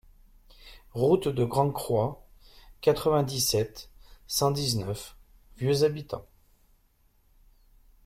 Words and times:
Route 0.95 1.27
de 1.27 1.43
Grand 1.45 1.69
Croix, 1.69 2.27
quatre-vingt-dix-sept, 2.81 3.91
cent 4.25 4.49
dix-neuf 4.49 5.15
Vieux-Habitants 5.57 6.25